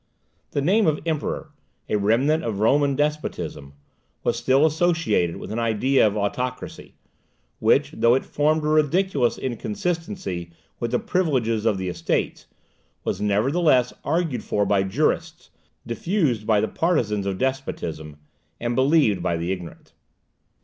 [0.49, 1.51] The name of Emperor,
[1.87, 3.73] a remnant of Roman despotism,
[4.23, 6.95] was still associated with an idea of autocracy,
[7.59, 12.47] which, though it formed a ridiculous inconsistency with the privileges of the Estates,
[13.03, 15.51] was nevertheless argued for by jurists,
[15.85, 18.17] diffused by the partisans of despotism,
[18.59, 19.93] and believed by the ignorant.